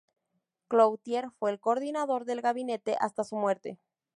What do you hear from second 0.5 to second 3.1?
Clouthier fue el coordinador del gabinete